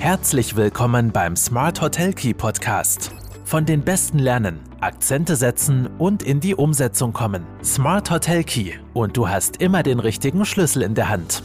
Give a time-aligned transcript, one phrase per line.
[0.00, 3.10] Herzlich willkommen beim Smart Hotel Key Podcast.
[3.44, 7.44] Von den Besten lernen, Akzente setzen und in die Umsetzung kommen.
[7.62, 11.42] Smart Hotel Key und du hast immer den richtigen Schlüssel in der Hand.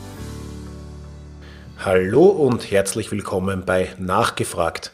[1.79, 4.93] Hallo und herzlich willkommen bei Nachgefragt,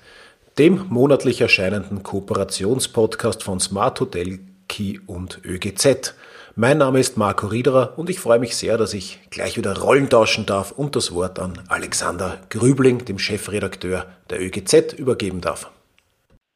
[0.57, 4.39] dem monatlich erscheinenden Kooperationspodcast von Smart Hotel
[4.69, 6.15] Key und ÖGZ.
[6.55, 10.09] Mein Name ist Marco Riederer und ich freue mich sehr, dass ich gleich wieder Rollen
[10.09, 15.71] tauschen darf und das Wort an Alexander Grübling, dem Chefredakteur der ÖGZ, übergeben darf.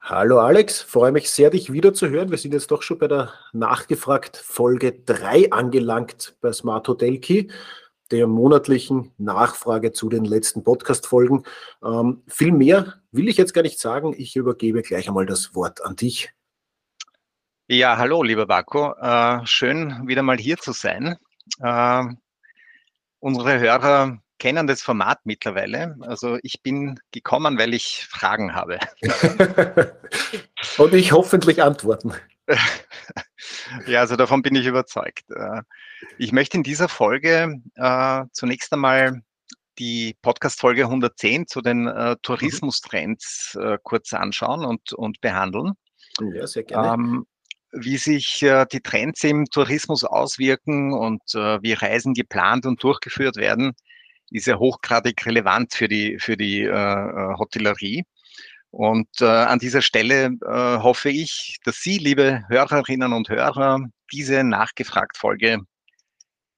[0.02, 2.30] Hallo Alex, freue mich sehr, dich wieder zu hören.
[2.30, 7.48] Wir sind jetzt doch schon bei der Nachgefragt Folge 3 angelangt bei Smart Hotel Key,
[8.12, 11.44] der monatlichen Nachfrage zu den letzten Podcast-Folgen.
[11.82, 14.14] Ähm, viel mehr will ich jetzt gar nicht sagen.
[14.18, 16.35] Ich übergebe gleich einmal das Wort an dich.
[17.68, 18.94] Ja, hallo, lieber Marco.
[18.94, 21.18] Äh, schön, wieder mal hier zu sein.
[21.60, 22.04] Äh,
[23.18, 25.98] unsere Hörer kennen das Format mittlerweile.
[26.02, 28.78] Also ich bin gekommen, weil ich Fragen habe.
[30.78, 32.14] Und ich hoffentlich antworten.
[33.88, 35.24] ja, also davon bin ich überzeugt.
[35.32, 35.64] Äh,
[36.20, 39.24] ich möchte in dieser Folge äh, zunächst einmal
[39.80, 45.74] die Podcast-Folge 110 zu den äh, Tourismustrends äh, kurz anschauen und, und behandeln.
[46.22, 46.94] Ja, sehr gerne.
[46.94, 47.26] Ähm,
[47.76, 53.36] wie sich äh, die Trends im Tourismus auswirken und äh, wie Reisen geplant und durchgeführt
[53.36, 53.74] werden,
[54.32, 58.04] ist ja hochgradig relevant für die, für die äh, äh Hotellerie.
[58.72, 63.80] Und äh, an dieser Stelle äh, hoffe ich, dass Sie, liebe Hörerinnen und Hörer,
[64.12, 65.60] diese Nachgefragt-Folge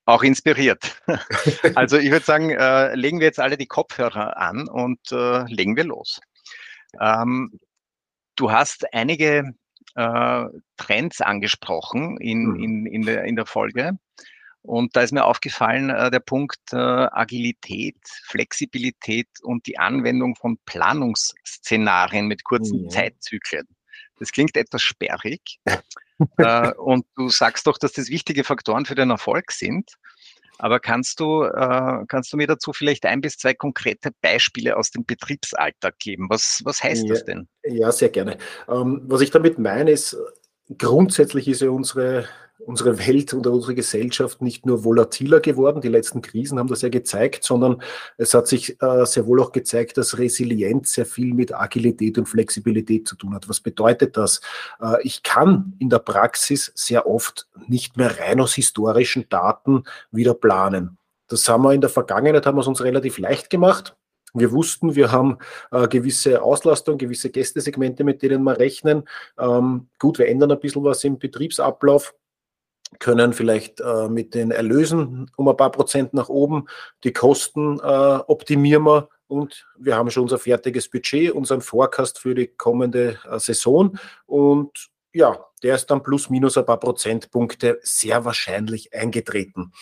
[0.05, 0.99] auch inspiriert.
[1.75, 5.75] also ich würde sagen, äh, legen wir jetzt alle die Kopfhörer an und äh, legen
[5.75, 6.19] wir los.
[6.99, 7.59] Ähm,
[8.35, 9.53] du hast einige
[9.97, 10.45] äh,
[10.77, 12.63] Trends angesprochen in, mhm.
[12.63, 13.97] in, in, der, in der Folge.
[14.61, 20.57] Und da ist mir aufgefallen, äh, der Punkt äh, Agilität, Flexibilität und die Anwendung von
[20.65, 22.89] Planungsszenarien mit kurzen ja.
[22.89, 23.67] Zeitzyklen.
[24.19, 25.59] Das klingt etwas sperrig.
[26.37, 29.93] äh, und du sagst doch, dass das wichtige Faktoren für den Erfolg sind.
[30.59, 34.91] Aber kannst du, äh, kannst du mir dazu vielleicht ein bis zwei konkrete Beispiele aus
[34.91, 36.27] dem Betriebsalltag geben?
[36.29, 37.47] Was, was heißt ja, das denn?
[37.63, 38.37] Ja, sehr gerne.
[38.67, 40.17] Ähm, was ich damit meine, ist,
[40.77, 42.25] grundsätzlich ist ja unsere
[42.59, 46.89] unsere Welt oder unsere Gesellschaft nicht nur volatiler geworden, die letzten Krisen haben das ja
[46.89, 47.81] gezeigt, sondern
[48.17, 52.27] es hat sich äh, sehr wohl auch gezeigt, dass Resilienz sehr viel mit Agilität und
[52.27, 53.47] Flexibilität zu tun hat.
[53.47, 54.41] Was bedeutet das?
[54.81, 60.33] Äh, ich kann in der Praxis sehr oft nicht mehr rein aus historischen Daten wieder
[60.33, 60.97] planen.
[61.27, 63.95] Das haben wir in der Vergangenheit, haben wir es uns relativ leicht gemacht.
[64.33, 65.37] Wir wussten, wir haben
[65.71, 69.03] äh, gewisse Auslastung, gewisse Gästesegmente, mit denen wir rechnen.
[69.39, 72.13] Ähm, gut, wir ändern ein bisschen was im Betriebsablauf
[72.99, 76.67] können vielleicht äh, mit den Erlösen um ein paar Prozent nach oben,
[77.03, 82.33] die Kosten äh, optimieren wir und wir haben schon unser fertiges Budget, unseren Forecast für
[82.33, 88.23] die kommende äh, Saison und ja, der ist dann plus minus ein paar Prozentpunkte sehr
[88.23, 89.73] wahrscheinlich eingetreten.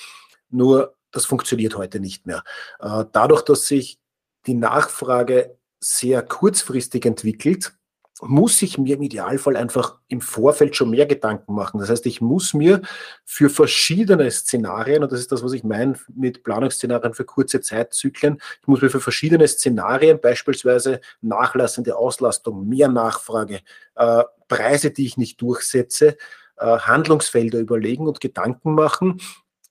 [0.49, 2.43] Nur das funktioniert heute nicht mehr.
[2.79, 3.99] Äh, dadurch, dass sich
[4.45, 7.74] die Nachfrage sehr kurzfristig entwickelt,
[8.21, 11.79] muss ich mir im Idealfall einfach im Vorfeld schon mehr Gedanken machen.
[11.79, 12.81] Das heißt, ich muss mir
[13.25, 18.39] für verschiedene Szenarien, und das ist das, was ich meine mit Planungsszenarien für kurze Zeitzyklen,
[18.61, 23.61] ich muss mir für verschiedene Szenarien, beispielsweise nachlassende Auslastung, mehr Nachfrage,
[23.95, 26.15] äh, Preise, die ich nicht durchsetze,
[26.57, 29.19] äh, Handlungsfelder überlegen und Gedanken machen,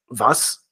[0.07, 0.69] was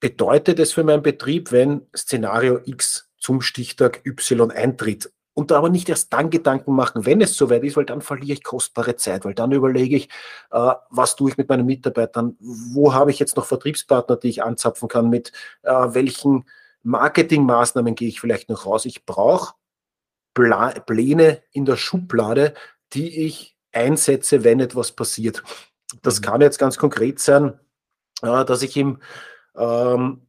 [0.00, 5.68] bedeutet es für meinen Betrieb, wenn Szenario X zum Stichtag Y eintritt und da aber
[5.68, 9.24] nicht erst dann Gedanken machen, wenn es soweit ist, weil dann verliere ich kostbare Zeit,
[9.24, 10.08] weil dann überlege ich,
[10.50, 14.42] äh, was tue ich mit meinen Mitarbeitern, wo habe ich jetzt noch Vertriebspartner, die ich
[14.44, 16.44] anzapfen kann, mit äh, welchen
[16.84, 18.84] Marketingmaßnahmen gehe ich vielleicht noch raus.
[18.84, 19.54] Ich brauche
[20.34, 22.54] Pla Pläne in der Schublade,
[22.92, 25.42] die ich einsetze, wenn etwas passiert.
[26.02, 26.24] Das mhm.
[26.24, 27.58] kann jetzt ganz konkret sein,
[28.22, 29.00] äh, dass ich im,
[29.56, 30.26] ähm,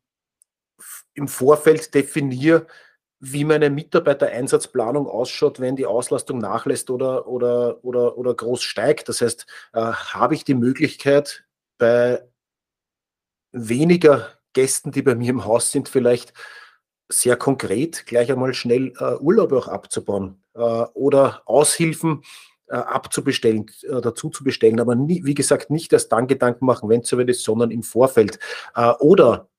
[1.13, 2.67] im Vorfeld definiere,
[3.31, 9.09] wie meine Mitarbeitereinsatzplanung ausschaut, wenn die Auslastung nachlässt oder, oder, oder, oder groß steigt.
[9.09, 11.43] Das heißt, äh, habe ich die Möglichkeit,
[11.77, 12.23] bei
[13.51, 16.33] weniger Gästen, die bei mir im Haus sind, vielleicht
[17.09, 22.23] sehr konkret gleich einmal schnell äh, Urlaube auch abzubauen äh, oder Aushilfen
[22.67, 26.89] äh, abzubestellen, äh, dazu zu bestellen, aber nie, wie gesagt, nicht erst dann Gedanken machen,
[26.89, 28.39] wenn es soweit ist, sondern im Vorfeld.
[28.75, 29.49] Äh, oder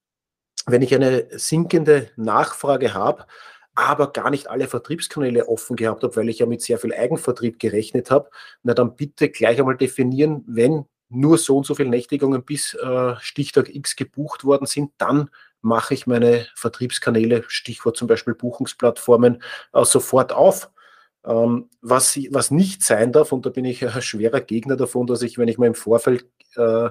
[0.66, 3.26] wenn ich eine sinkende Nachfrage habe,
[3.76, 7.58] aber gar nicht alle Vertriebskanäle offen gehabt habe, weil ich ja mit sehr viel Eigenvertrieb
[7.58, 8.30] gerechnet habe,
[8.62, 13.14] na dann bitte gleich einmal definieren, wenn nur so und so viele Nächtigungen bis äh,
[13.20, 15.30] Stichtag X gebucht worden sind, dann
[15.60, 19.42] mache ich meine Vertriebskanäle, Stichwort zum Beispiel Buchungsplattformen,
[19.72, 20.70] äh, sofort auf.
[21.24, 25.22] Ähm, was, was nicht sein darf, und da bin ich ein schwerer Gegner davon, dass
[25.22, 26.26] ich, wenn ich mir im Vorfeld
[26.56, 26.90] äh,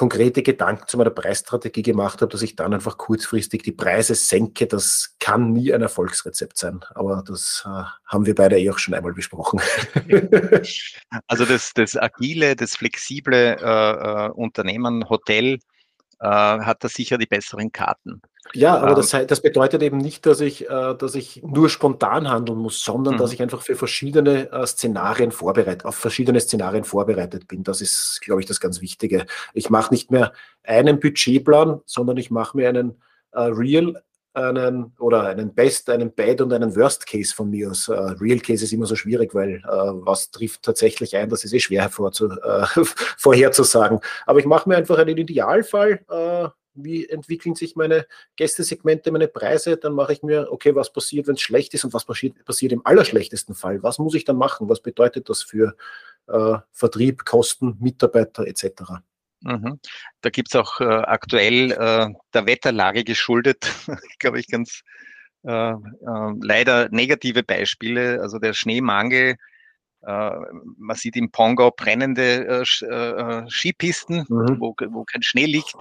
[0.00, 4.66] konkrete Gedanken zu meiner Preisstrategie gemacht habe, dass ich dann einfach kurzfristig die Preise senke.
[4.66, 6.80] Das kann nie ein Erfolgsrezept sein.
[6.94, 9.60] Aber das äh, haben wir beide eh auch schon einmal besprochen.
[11.26, 15.58] Also das, das agile, das flexible äh, äh Unternehmen, Hotel
[16.20, 18.22] äh, hat da sicher die besseren Karten.
[18.52, 22.58] Ja, aber das, das, bedeutet eben nicht, dass ich, äh, dass ich nur spontan handeln
[22.58, 23.18] muss, sondern mhm.
[23.18, 27.62] dass ich einfach für verschiedene äh, Szenarien vorbereitet, auf verschiedene Szenarien vorbereitet bin.
[27.62, 29.26] Das ist, glaube ich, das ganz Wichtige.
[29.54, 30.32] Ich mache nicht mehr
[30.64, 33.00] einen Budgetplan, sondern ich mache mir einen
[33.32, 34.02] äh, Real,
[34.32, 37.88] einen oder einen Best, einen Bad und einen Worst Case von mir aus.
[37.88, 41.52] Uh, Real Case ist immer so schwierig, weil uh, was trifft tatsächlich ein, das ist
[41.52, 42.84] eh schwer hervorzu, uh,
[43.18, 44.00] vorherzusagen.
[44.26, 46.04] Aber ich mache mir einfach einen Idealfall
[46.74, 48.06] wie entwickeln sich meine
[48.36, 51.92] Gästesegmente, meine Preise, dann mache ich mir, okay, was passiert, wenn es schlecht ist und
[51.92, 53.82] was passiert, passiert im allerschlechtesten Fall?
[53.82, 54.68] Was muss ich dann machen?
[54.68, 55.76] Was bedeutet das für
[56.28, 59.02] äh, Vertrieb, Kosten, Mitarbeiter etc.?
[59.42, 59.80] Mhm.
[60.20, 63.72] Da gibt es auch äh, aktuell äh, der Wetterlage geschuldet,
[64.18, 64.82] glaube ich, ganz
[65.44, 65.76] äh, äh,
[66.42, 68.20] leider negative Beispiele.
[68.20, 69.36] Also der Schneemangel,
[70.02, 70.30] äh,
[70.76, 72.64] man sieht im Pongau brennende
[73.48, 74.56] Skipisten, mhm.
[74.60, 75.76] wo, wo kein Schnee liegt.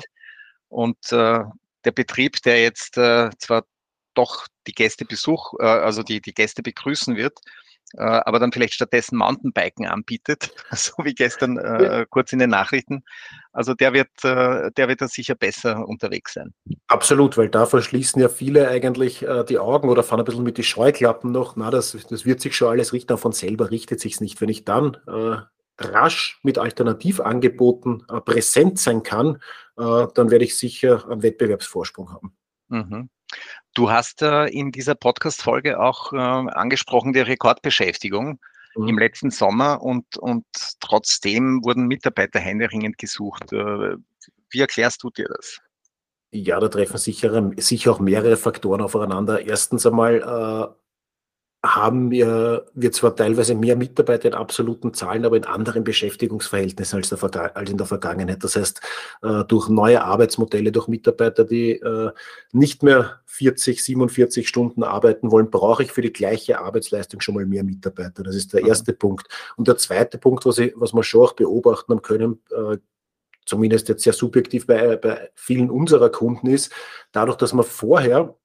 [0.69, 1.39] Und äh,
[1.85, 3.65] der Betrieb, der jetzt äh, zwar
[4.13, 8.75] doch die Gäste Besuch, äh, also die, die Gäste begrüßen wird, äh, aber dann vielleicht
[8.75, 13.03] stattdessen Mountainbiken anbietet, so wie gestern äh, kurz in den Nachrichten.
[13.51, 16.53] Also der wird, äh, der wird da sicher besser unterwegs sein.
[16.87, 20.57] Absolut, weil da verschließen ja viele eigentlich äh, die Augen oder fahren ein bisschen mit
[20.57, 21.55] die Scheuklappen noch.
[21.55, 24.39] Na, das, das wird sich schon alles richten, von selber richtet sich nicht.
[24.39, 25.37] Wenn ich dann äh,
[25.79, 29.37] rasch mit Alternativangeboten äh, präsent sein kann,
[29.77, 32.35] äh, dann werde ich sicher einen Wettbewerbsvorsprung haben.
[32.69, 33.09] Mhm.
[33.75, 38.39] Du hast äh, in dieser Podcast-Folge auch äh, angesprochen die Rekordbeschäftigung
[38.75, 38.87] mhm.
[38.87, 40.45] im letzten Sommer und, und
[40.79, 43.51] trotzdem wurden Mitarbeiter händeringend gesucht.
[43.53, 43.95] Äh,
[44.51, 45.59] wie erklärst du dir das?
[46.31, 49.45] Ja, da treffen sicher, sicher auch mehrere Faktoren aufeinander.
[49.45, 50.75] Erstens einmal
[51.61, 57.09] haben wir, wir zwar teilweise mehr Mitarbeiter in absoluten Zahlen, aber in anderen Beschäftigungsverhältnissen als,
[57.09, 58.43] der, als in der Vergangenheit.
[58.43, 58.79] Das heißt,
[59.23, 62.11] äh, durch neue Arbeitsmodelle, durch Mitarbeiter, die äh,
[62.53, 67.45] nicht mehr 40, 47 Stunden arbeiten wollen, brauche ich für die gleiche Arbeitsleistung schon mal
[67.45, 68.23] mehr Mitarbeiter.
[68.23, 68.69] Das ist der mhm.
[68.69, 69.27] erste Punkt.
[69.57, 72.77] Und der zweite Punkt, was, ich, was wir schon auch beobachten haben können, äh,
[73.45, 76.71] zumindest jetzt sehr subjektiv bei, bei vielen unserer Kunden ist,
[77.11, 78.35] dadurch, dass man vorher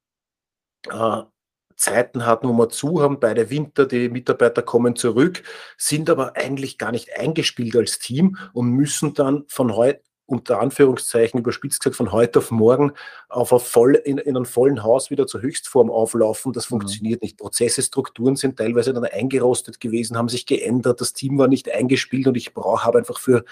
[1.76, 5.42] Zeiten hatten, wo wir zu haben, beide Winter, die Mitarbeiter kommen zurück,
[5.76, 11.40] sind aber eigentlich gar nicht eingespielt als Team und müssen dann von heute unter Anführungszeichen
[11.40, 12.92] überspitzt gesagt von heute auf morgen
[13.28, 16.52] auf ein voll, in, in einem vollen Haus wieder zur Höchstform auflaufen.
[16.52, 16.76] Das mhm.
[16.76, 17.36] funktioniert nicht.
[17.36, 22.26] Prozesse, Strukturen sind teilweise dann eingerostet gewesen, haben sich geändert, das Team war nicht eingespielt
[22.26, 23.44] und ich brauche habe einfach für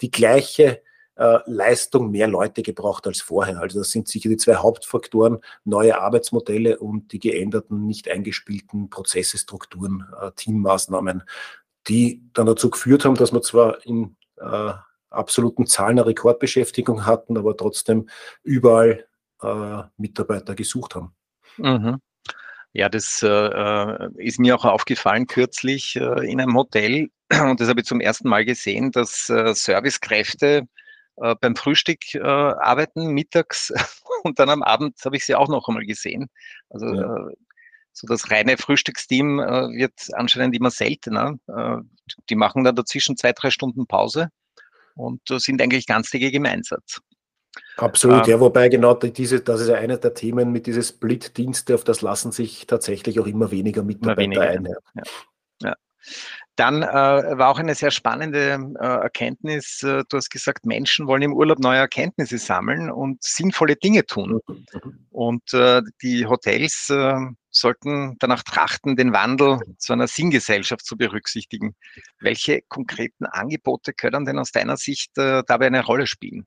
[0.00, 0.80] die gleiche
[1.16, 3.60] äh, Leistung mehr Leute gebraucht als vorher.
[3.60, 9.38] Also das sind sicher die zwei Hauptfaktoren, neue Arbeitsmodelle und die geänderten, nicht eingespielten Prozesse,
[9.38, 11.22] Strukturen, äh, Teammaßnahmen,
[11.88, 14.72] die dann dazu geführt haben, dass wir zwar in äh,
[15.10, 18.08] absoluten Zahlen eine Rekordbeschäftigung hatten, aber trotzdem
[18.42, 19.06] überall
[19.42, 21.14] äh, Mitarbeiter gesucht haben.
[21.58, 22.00] Mhm.
[22.72, 27.80] Ja, das äh, ist mir auch aufgefallen kürzlich äh, in einem Hotel und das habe
[27.80, 30.66] ich zum ersten Mal gesehen, dass äh, Servicekräfte
[31.16, 33.72] äh, beim Frühstück äh, arbeiten, mittags
[34.24, 36.28] und dann am Abend habe ich sie auch noch einmal gesehen.
[36.70, 37.28] Also ja.
[37.28, 37.34] äh,
[37.92, 41.36] so das reine Frühstücksteam äh, wird anscheinend immer seltener.
[41.46, 41.76] Äh,
[42.28, 44.30] die machen dann dazwischen zwei, drei Stunden Pause
[44.96, 47.00] und sind eigentlich ganztägig im Einsatz.
[47.76, 51.84] Absolut, ja, wobei genau diese, das ist ja einer der Themen mit diesen Split-Dienste, auf
[51.84, 54.66] das lassen sich tatsächlich auch immer weniger Mitarbeiter immer weniger, ein.
[54.94, 55.02] Ja.
[55.62, 55.76] ja.
[56.56, 59.82] Dann äh, war auch eine sehr spannende äh, Erkenntnis.
[59.82, 64.40] Äh, du hast gesagt, Menschen wollen im Urlaub neue Erkenntnisse sammeln und sinnvolle Dinge tun.
[64.46, 65.06] Mhm.
[65.10, 67.16] Und äh, die Hotels äh,
[67.50, 71.74] sollten danach trachten, den Wandel zu einer Sinngesellschaft zu berücksichtigen.
[72.20, 76.46] Welche konkreten Angebote können denn aus deiner Sicht äh, dabei eine Rolle spielen?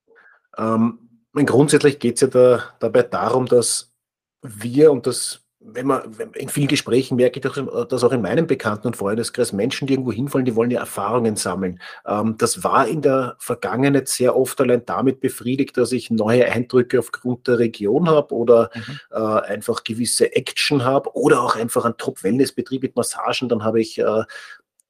[0.57, 0.99] Ähm,
[1.33, 3.93] grundsätzlich geht es ja da, dabei darum, dass
[4.41, 8.87] wir, und das wenn man in vielen Gesprächen merke ich dass auch in meinem Bekannten-
[8.87, 11.81] und Freundeskreis Menschen, die irgendwo hinfallen, die wollen ja Erfahrungen sammeln.
[12.05, 16.99] Ähm, das war in der Vergangenheit sehr oft allein damit befriedigt, dass ich neue Eindrücke
[16.99, 18.99] aufgrund der Region habe oder mhm.
[19.11, 23.49] Äh, einfach gewisse Action habe oder auch einfach einen Top-Wellness-Betrieb mit Massagen.
[23.49, 24.23] Dann habe ich äh,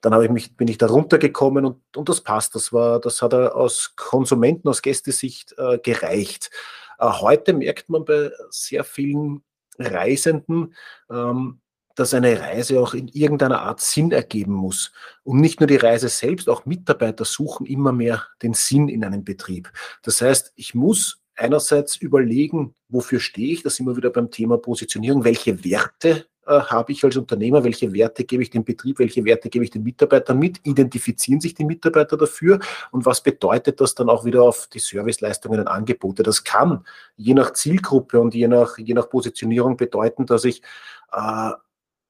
[0.02, 2.56] dann habe ich mich, bin ich da runtergekommen und, und das passt.
[2.56, 6.52] Das war, das hat aus Konsumenten, aus Gästesicht äh, gereicht.
[7.00, 9.44] heute merkt man bei sehr vielen
[9.78, 10.74] Reisenden,
[11.10, 11.60] ähm,
[11.96, 14.92] dass eine Reise auch in irgendeiner Art Sinn ergeben muss.
[15.24, 19.24] Und nicht nur die Reise selbst, auch Mitarbeiter suchen immer mehr den Sinn in einem
[19.24, 19.72] Betrieb.
[20.04, 25.24] Das heißt, ich muss einerseits überlegen, wofür stehe ich, das wir wieder beim Thema Positionierung,
[25.24, 29.66] welche Werte habe ich als Unternehmer, welche Werte gebe ich dem Betrieb, welche Werte gebe
[29.66, 32.60] ich den Mitarbeitern mit, identifizieren sich die Mitarbeiter dafür
[32.92, 36.24] und was bedeutet das dann auch wieder auf die Serviceleistungen und Angebote.
[36.24, 36.86] Das kann
[37.16, 40.62] je nach Zielgruppe und je nach, je nach Positionierung bedeuten, dass ich
[41.12, 41.52] äh,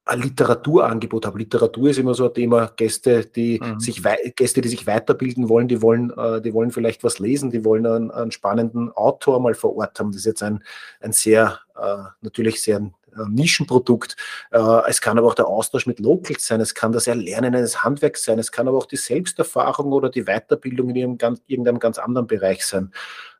[0.07, 1.39] ein Literaturangebot habe.
[1.39, 2.71] Literatur ist immer so ein Thema.
[2.75, 3.79] Gäste, die mhm.
[3.79, 4.01] sich
[4.35, 7.85] Gäste, die sich weiterbilden wollen, die wollen, äh, die wollen vielleicht was lesen, die wollen
[7.85, 10.11] einen, einen, spannenden Autor mal vor Ort haben.
[10.11, 10.63] Das ist jetzt ein,
[11.01, 12.89] ein sehr äh, natürlich sehr äh,
[13.27, 14.15] Nischenprodukt.
[14.51, 16.61] Äh, es kann aber auch der Austausch mit Locals sein.
[16.61, 18.39] Es kann das Erlernen eines Handwerks sein.
[18.39, 22.91] Es kann aber auch die Selbsterfahrung oder die Weiterbildung in irgendeinem ganz anderen Bereich sein.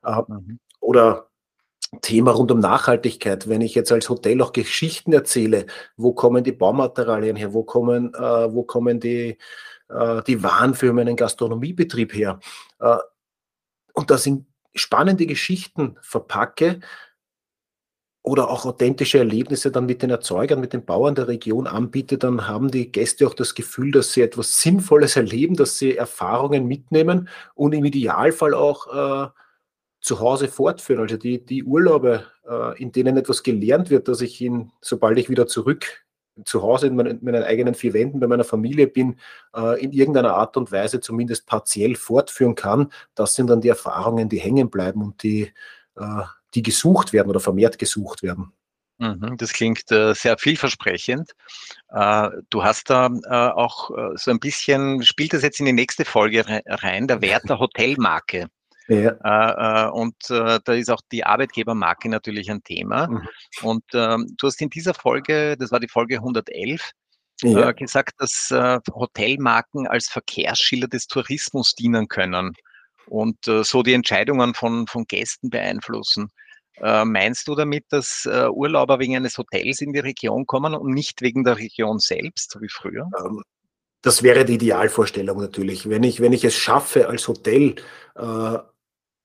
[0.04, 0.60] Äh, mhm.
[0.80, 1.28] Oder
[2.02, 3.48] Thema rund um Nachhaltigkeit.
[3.48, 5.66] Wenn ich jetzt als Hotel auch Geschichten erzähle,
[5.96, 9.38] wo kommen die Baumaterialien her, wo kommen, äh, wo kommen die,
[9.90, 12.40] äh, die Waren für meinen Gastronomiebetrieb her?
[12.80, 12.98] Äh,
[13.94, 16.82] und da sind spannende Geschichten verpacke
[18.28, 22.48] oder auch authentische Erlebnisse dann mit den Erzeugern, mit den Bauern der Region anbiete, dann
[22.48, 27.30] haben die Gäste auch das Gefühl, dass sie etwas Sinnvolles erleben, dass sie Erfahrungen mitnehmen
[27.56, 29.30] und im Idealfall auch äh,
[30.02, 31.02] zu Hause fortführen.
[31.02, 35.30] Also die, die Urlaube, äh, in denen etwas gelernt wird, dass ich ihn, sobald ich
[35.30, 35.86] wieder zurück
[36.44, 39.20] zu Hause in meinen, in meinen eigenen vier Wänden bei meiner Familie bin,
[39.56, 44.28] äh, in irgendeiner Art und Weise zumindest partiell fortführen kann, das sind dann die Erfahrungen,
[44.28, 45.54] die hängen bleiben und die,
[45.96, 46.24] äh,
[46.54, 48.54] die gesucht werden oder vermehrt gesucht werden.
[49.00, 51.32] Mhm, das klingt äh, sehr vielversprechend.
[51.90, 56.04] Äh, du hast da äh, auch so ein bisschen, spielt das jetzt in die nächste
[56.04, 58.48] Folge rein, der Wert der Hotelmarke.
[58.90, 59.90] Ja.
[59.90, 63.08] Und da ist auch die Arbeitgebermarke natürlich ein Thema.
[63.08, 63.28] Mhm.
[63.62, 66.92] Und ähm, du hast in dieser Folge, das war die Folge 111,
[67.42, 67.74] ja.
[67.74, 72.54] gesagt, dass Hotelmarken als Verkehrsschilder des Tourismus dienen können
[73.08, 76.30] und so die Entscheidungen von, von Gästen beeinflussen.
[76.80, 81.44] meinst du damit, dass Urlauber wegen eines Hotels in die Region kommen und nicht wegen
[81.44, 83.10] der Region selbst, wie früher?
[83.20, 83.42] Ähm,
[84.02, 85.90] das wäre die Idealvorstellung natürlich.
[85.90, 87.76] Wenn ich, wenn ich es schaffe, als Hotel
[88.16, 88.58] äh,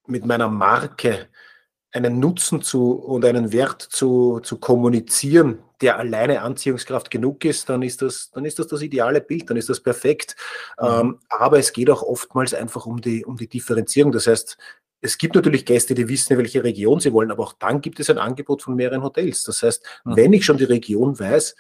[0.07, 1.29] mit meiner Marke
[1.93, 7.83] einen Nutzen zu und einen Wert zu, zu kommunizieren, der alleine Anziehungskraft genug ist, dann
[7.83, 10.37] ist das, dann ist das das ideale Bild, dann ist das perfekt.
[10.81, 10.87] Mhm.
[10.87, 14.13] Ähm, aber es geht auch oftmals einfach um die, um die Differenzierung.
[14.13, 14.57] Das heißt,
[15.03, 18.01] es gibt natürlich Gäste, die wissen, in welche Region sie wollen, aber auch dann gibt
[18.01, 19.43] es ein Angebot von mehreren Hotels.
[19.45, 20.17] Das heißt, mhm.
[20.17, 21.57] wenn ich schon die Region weiß,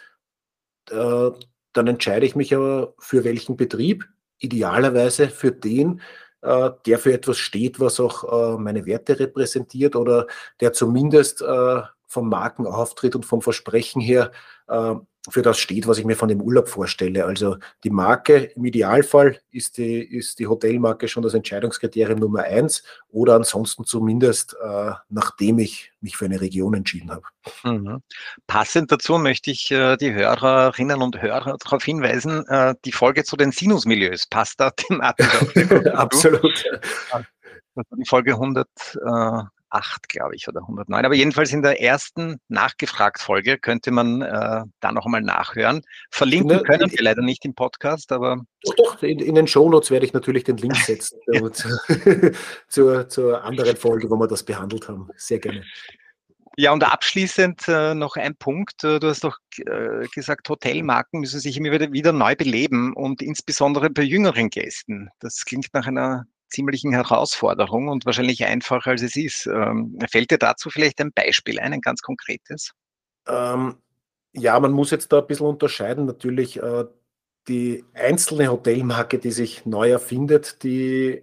[0.91, 1.31] äh,
[1.73, 4.09] dann entscheide ich mich aber für welchen Betrieb,
[4.39, 6.01] idealerweise für den,
[6.43, 10.27] der für etwas steht, was auch äh, meine Werte repräsentiert oder
[10.61, 14.33] der zumindest äh, vom Markenauftritt und vom Versprechen her
[15.31, 17.25] für das steht, was ich mir von dem Urlaub vorstelle.
[17.25, 22.83] Also die Marke im Idealfall ist die, ist die Hotelmarke schon das Entscheidungskriterium Nummer eins
[23.09, 27.23] oder ansonsten zumindest, äh, nachdem ich mich für eine Region entschieden habe.
[27.63, 28.03] Mhm.
[28.49, 33.37] Passend dazu möchte ich äh, die Hörerinnen und Hörer darauf hinweisen, äh, die Folge zu
[33.37, 35.29] den Sinusmilieus passt da thematisch.
[35.95, 36.65] Absolut.
[37.97, 38.67] Die Folge 100.
[39.73, 41.05] 108, glaube ich, oder 109.
[41.05, 45.83] Aber jedenfalls in der ersten Nachgefragt-Folge könnte man äh, da noch einmal nachhören.
[46.11, 48.43] Verlinken ne, können wir leider nicht im Podcast, aber.
[48.65, 51.19] Doch, doch in, in den Shownotes werde ich natürlich den Link setzen
[52.69, 55.09] zur, zur anderen Folge, wo wir das behandelt haben.
[55.17, 55.65] Sehr gerne.
[56.59, 58.85] Ja, und abschließend äh, noch ein Punkt.
[58.85, 63.23] Äh, du hast doch äh, gesagt, Hotelmarken müssen sich immer wieder, wieder neu beleben und
[63.23, 65.09] insbesondere bei jüngeren Gästen.
[65.19, 69.47] Das klingt nach einer ziemlichen Herausforderung und wahrscheinlich einfacher als es ist.
[69.47, 72.73] Ähm, fällt dir dazu vielleicht ein Beispiel ein, ein ganz konkretes?
[73.27, 73.77] Ähm,
[74.33, 76.07] ja, man muss jetzt da ein bisschen unterscheiden.
[76.07, 76.85] Natürlich äh,
[77.49, 81.23] die einzelne Hotelmarke, die sich neu erfindet, die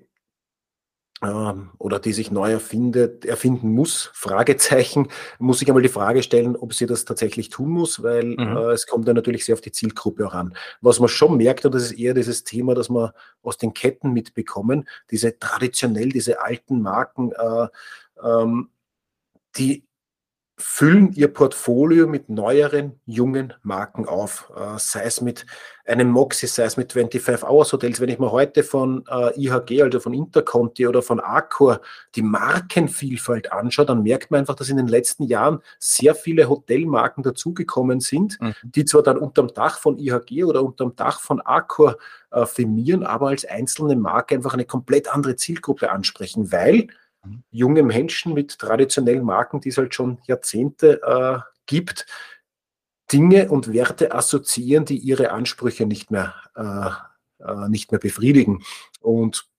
[1.22, 6.74] oder die sich neu erfindet, erfinden muss, Fragezeichen, muss sich einmal die Frage stellen, ob
[6.74, 8.56] sie das tatsächlich tun muss, weil mhm.
[8.56, 10.54] äh, es kommt dann natürlich sehr auf die Zielgruppe auch an.
[10.80, 14.14] Was man schon merkt, und das ist eher dieses Thema, das wir aus den Ketten
[14.14, 17.68] mitbekommen, diese traditionell, diese alten Marken, äh,
[18.24, 18.70] ähm,
[19.58, 19.89] die
[20.62, 24.52] füllen ihr Portfolio mit neueren, jungen Marken auf.
[24.56, 25.46] Äh, sei es mit
[25.86, 28.02] einem Moxie, sei es mit 25 Hours Hotels.
[28.02, 31.80] Wenn ich mir heute von äh, IHG, also von Interconti oder von Accor
[32.16, 37.24] die Markenvielfalt anschaue, dann merkt man einfach, dass in den letzten Jahren sehr viele Hotelmarken
[37.24, 38.54] dazugekommen sind, mhm.
[38.64, 41.98] die zwar dann unterm Dach von IHG oder unterm Dach von Accor
[42.32, 46.88] äh, firmieren, aber als einzelne Marke einfach eine komplett andere Zielgruppe ansprechen, weil.
[47.52, 52.06] Junge Menschen mit traditionellen Marken, die es halt schon Jahrzehnte äh, gibt,
[53.12, 58.64] Dinge und Werte assoziieren, die ihre Ansprüche nicht mehr, äh, äh, nicht mehr befriedigen.
[59.02, 59.50] Und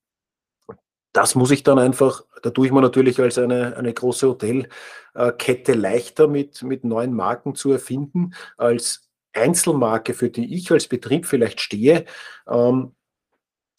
[1.13, 5.73] das muss ich dann einfach, da tue ich mir natürlich als eine, eine große Hotelkette
[5.73, 11.59] leichter mit, mit neuen Marken zu erfinden, als Einzelmarke, für die ich als Betrieb vielleicht
[11.59, 12.05] stehe,
[12.47, 12.95] ähm,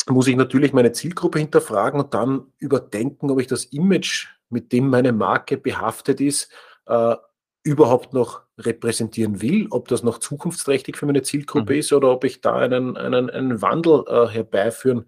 [0.09, 4.88] muss ich natürlich meine Zielgruppe hinterfragen und dann überdenken, ob ich das Image, mit dem
[4.88, 6.50] meine Marke behaftet ist,
[6.87, 7.16] äh,
[7.64, 11.78] überhaupt noch repräsentieren will, ob das noch zukunftsträchtig für meine Zielgruppe mhm.
[11.78, 15.06] ist oder ob ich da einen, einen, einen Wandel äh, herbeiführen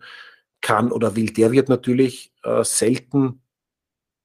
[0.61, 1.27] kann oder will.
[1.27, 3.43] Der wird natürlich äh, selten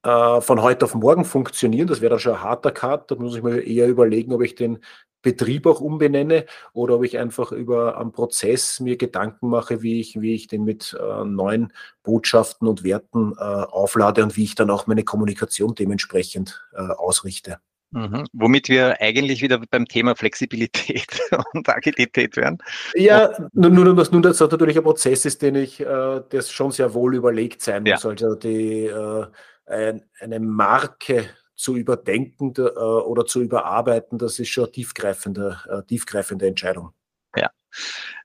[0.03, 1.87] äh, von heute auf morgen funktionieren.
[1.87, 3.11] Das wäre dann schon ein harter Cut.
[3.11, 4.79] Da muss ich mir eher überlegen, ob ich den
[5.21, 10.21] Betrieb auch umbenenne oder ob ich einfach über einen Prozess mir Gedanken mache, wie ich,
[10.21, 11.73] wie ich den mit äh, neuen
[12.03, 17.59] Botschaften und Werten äh, auflade und wie ich dann auch meine Kommunikation dementsprechend äh, ausrichte.
[17.91, 18.27] Mhm.
[18.33, 21.07] Womit wir eigentlich wieder beim Thema Flexibilität
[21.53, 22.59] und Agilität wären.
[22.93, 26.71] Ja, nur, nur dass nun das natürlich ein Prozess ist, den ich, äh, das schon
[26.71, 28.03] sehr wohl überlegt sein muss.
[28.03, 28.09] Ja.
[28.09, 29.25] Also die, äh,
[29.65, 35.83] ein, eine Marke zu überdenken äh, oder zu überarbeiten, das ist schon eine tiefgreifende, äh,
[35.83, 36.93] tiefgreifende Entscheidung.
[37.35, 37.51] Ja.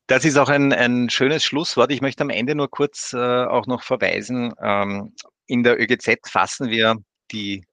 [0.07, 1.91] Das ist auch ein, ein schönes Schlusswort.
[1.91, 4.55] Ich möchte am Ende nur kurz äh, auch noch verweisen.
[4.63, 5.15] Ähm,
[5.47, 6.97] in der ÖGZ fassen wir
[7.33, 7.65] die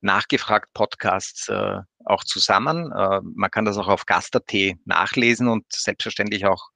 [0.00, 2.90] nachgefragt Podcasts äh, auch zusammen.
[2.90, 4.54] Äh, man kann das auch auf Gast.at
[4.86, 6.70] nachlesen und selbstverständlich auch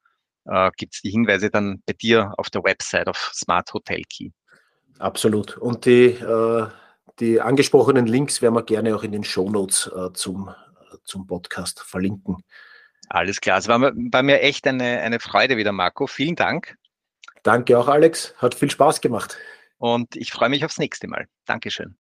[0.44, 4.32] äh, gibt es die Hinweise dann bei dir auf der Website auf Smart Hotel Key.
[4.98, 5.56] Absolut.
[5.56, 6.68] Und die äh,
[7.20, 10.54] die angesprochenen Links werden wir gerne auch in den Shownotes äh, zum,
[11.04, 12.42] zum Podcast verlinken.
[13.08, 13.58] Alles klar.
[13.58, 16.06] Es war bei mir echt eine, eine Freude wieder, Marco.
[16.06, 16.76] Vielen Dank.
[17.42, 18.34] Danke auch, Alex.
[18.38, 19.36] Hat viel Spaß gemacht.
[19.78, 21.26] Und ich freue mich aufs nächste Mal.
[21.44, 21.96] Dankeschön.